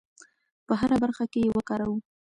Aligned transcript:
په 0.67 0.73
هره 0.79 0.97
برخه 1.03 1.25
کې 1.31 1.39
یې 1.45 1.51
وکاروو. 1.57 1.97